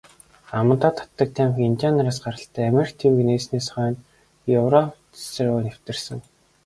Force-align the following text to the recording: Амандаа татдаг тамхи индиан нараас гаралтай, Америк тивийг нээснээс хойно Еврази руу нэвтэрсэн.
Амандаа 0.59 0.93
татдаг 0.99 1.29
тамхи 1.37 1.61
индиан 1.69 1.93
нараас 1.97 2.17
гаралтай, 2.25 2.65
Америк 2.67 2.91
тивийг 2.99 3.25
нээснээс 3.27 3.67
хойно 3.73 3.99
Еврази 4.59 5.41
руу 5.45 5.59
нэвтэрсэн. 5.65 6.19